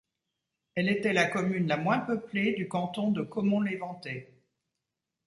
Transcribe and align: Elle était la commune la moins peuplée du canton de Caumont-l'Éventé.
Elle 0.73 0.89
était 0.89 1.13
la 1.13 1.25
commune 1.27 1.67
la 1.67 1.77
moins 1.77 1.99
peuplée 1.99 2.53
du 2.53 2.67
canton 2.67 3.11
de 3.11 3.21
Caumont-l'Éventé. 3.21 4.33